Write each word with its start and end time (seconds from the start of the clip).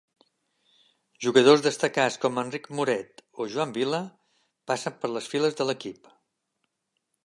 Jugadors 1.25 1.65
destacats 1.65 2.17
com 2.25 2.41
Enric 2.43 2.67
Moret 2.79 3.23
o 3.45 3.49
Joan 3.57 3.77
Vilà 3.79 4.03
passen 4.73 5.01
per 5.05 5.15
les 5.17 5.33
files 5.35 5.61
de 5.63 5.71
l'equip. 5.71 6.15